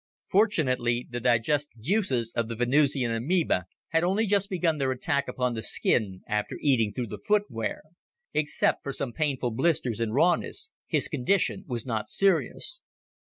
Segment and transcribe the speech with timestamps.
[0.31, 5.53] Fortunately the digestive juices of the Venusian amoeba had only just begun their attack upon
[5.53, 7.83] the skin after eating through the footgear.
[8.33, 12.81] Except for some painful blisters and rawness, his condition was not serious.